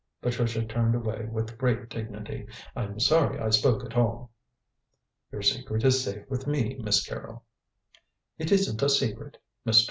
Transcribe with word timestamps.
Patricia 0.19 0.65
turned 0.65 0.95
away 0.95 1.25
with 1.31 1.59
great 1.59 1.87
dignity. 1.87 2.47
"I'm 2.75 2.99
sorry 2.99 3.39
I 3.39 3.51
spoke 3.51 3.85
at 3.85 3.95
all." 3.95 4.31
"Your 5.31 5.43
secret 5.43 5.83
is 5.83 6.03
safe 6.03 6.27
with 6.27 6.47
me, 6.47 6.75
Miss 6.81 7.05
Carrol." 7.05 7.43
"It 8.39 8.51
isn't 8.51 8.81
a 8.81 8.89
secret. 8.89 9.37
Mr. 9.63 9.79